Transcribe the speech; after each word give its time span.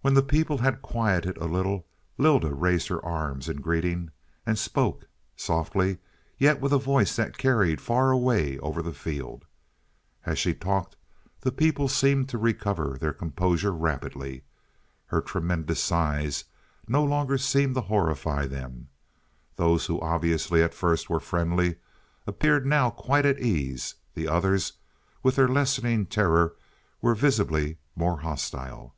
When 0.00 0.14
the 0.14 0.22
people 0.22 0.58
had 0.58 0.80
quieted 0.80 1.36
a 1.38 1.46
little 1.46 1.84
Lylda 2.18 2.54
raised 2.54 2.86
her 2.86 3.04
arms 3.04 3.48
in 3.48 3.56
greeting 3.60 4.12
and 4.46 4.56
spoke, 4.56 5.08
softly, 5.34 5.98
yet 6.38 6.60
with 6.60 6.72
a 6.72 6.78
voice 6.78 7.16
that 7.16 7.36
carried 7.36 7.80
far 7.80 8.12
away 8.12 8.60
over 8.60 8.80
the 8.80 8.92
field. 8.92 9.44
As 10.24 10.38
she 10.38 10.54
talked 10.54 10.94
the 11.40 11.50
people 11.50 11.88
seemed 11.88 12.28
to 12.28 12.38
recover 12.38 12.96
their 12.96 13.12
composure 13.12 13.72
rapidly. 13.72 14.44
Her 15.06 15.20
tremendous 15.20 15.82
size 15.82 16.44
no 16.86 17.02
longer 17.02 17.36
seemed 17.36 17.74
to 17.74 17.80
horrify 17.80 18.46
them. 18.46 18.90
Those 19.56 19.86
who 19.86 20.00
obviously 20.00 20.62
at 20.62 20.74
first 20.74 21.10
were 21.10 21.18
friendly 21.18 21.74
appeared 22.24 22.64
now 22.64 22.88
quite 22.90 23.26
at 23.26 23.40
ease; 23.40 23.96
the 24.14 24.28
others, 24.28 24.74
with 25.24 25.34
their 25.34 25.48
lessening 25.48 26.06
terror, 26.06 26.54
were 27.02 27.16
visibly 27.16 27.78
more 27.96 28.18
hostile. 28.20 28.94